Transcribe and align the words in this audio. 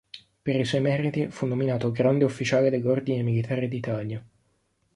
Per 0.41 0.55
i 0.55 0.65
suoi 0.65 0.81
meriti 0.81 1.27
fu 1.27 1.45
nominato 1.45 1.91
Grande 1.91 2.23
Ufficiale 2.25 2.71
dell'Ordine 2.71 3.21
Militare 3.21 3.67
d'Italia. 3.67 4.25